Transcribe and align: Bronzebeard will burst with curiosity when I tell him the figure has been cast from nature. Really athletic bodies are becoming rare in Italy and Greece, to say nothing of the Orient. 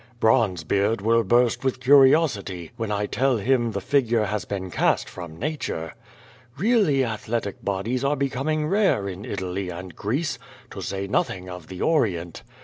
Bronzebeard 0.19 0.99
will 1.01 1.23
burst 1.23 1.63
with 1.63 1.79
curiosity 1.79 2.71
when 2.75 2.91
I 2.91 3.05
tell 3.05 3.37
him 3.37 3.69
the 3.69 3.79
figure 3.79 4.25
has 4.25 4.45
been 4.45 4.71
cast 4.71 5.07
from 5.07 5.37
nature. 5.37 5.93
Really 6.57 7.05
athletic 7.05 7.63
bodies 7.63 8.03
are 8.03 8.15
becoming 8.15 8.65
rare 8.65 9.07
in 9.07 9.25
Italy 9.25 9.69
and 9.69 9.95
Greece, 9.95 10.39
to 10.71 10.81
say 10.81 11.05
nothing 11.05 11.49
of 11.49 11.67
the 11.67 11.83
Orient. 11.83 12.41